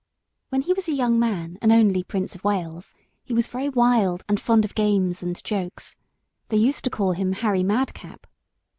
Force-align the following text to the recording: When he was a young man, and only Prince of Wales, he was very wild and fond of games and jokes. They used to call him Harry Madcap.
When 0.49 0.63
he 0.63 0.73
was 0.73 0.87
a 0.87 0.93
young 0.93 1.19
man, 1.19 1.59
and 1.61 1.71
only 1.71 2.01
Prince 2.03 2.33
of 2.33 2.43
Wales, 2.43 2.95
he 3.23 3.35
was 3.35 3.45
very 3.45 3.69
wild 3.69 4.23
and 4.27 4.39
fond 4.39 4.65
of 4.65 4.73
games 4.73 5.21
and 5.21 5.39
jokes. 5.43 5.95
They 6.49 6.57
used 6.57 6.83
to 6.85 6.89
call 6.89 7.11
him 7.11 7.33
Harry 7.33 7.61
Madcap. 7.61 8.25